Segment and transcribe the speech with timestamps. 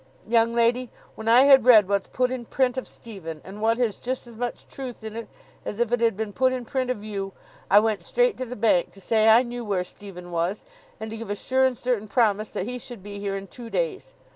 [0.27, 4.25] Young lady, when I had read what's put in print of Stephen—and what has just
[4.25, 5.27] as much truth in it
[5.63, 8.93] as if it had been put in print of you—I went straight to the Bank
[8.93, 10.65] to say I knew where Stephen was,
[10.99, 13.69] and to give a sure and certain promise that he should be here in two
[13.69, 14.15] days.